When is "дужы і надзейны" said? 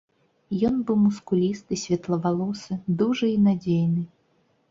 3.01-4.03